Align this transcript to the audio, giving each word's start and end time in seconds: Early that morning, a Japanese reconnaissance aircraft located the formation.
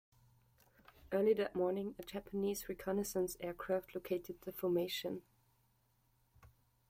Early 1.11 1.33
that 1.35 1.55
morning, 1.55 1.93
a 1.99 2.03
Japanese 2.03 2.67
reconnaissance 2.67 3.37
aircraft 3.39 3.93
located 3.93 4.41
the 4.41 4.51
formation. 4.51 5.21